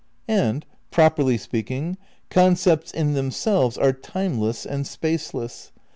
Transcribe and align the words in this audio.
And, 0.27 0.65
properly 0.89 1.37
speaking, 1.37 1.95
concepts 2.31 2.91
in 2.91 3.13
themselves 3.13 3.77
are 3.77 3.93
timeless 3.93 4.65
and 4.65 4.87
spaceless. 4.87 5.71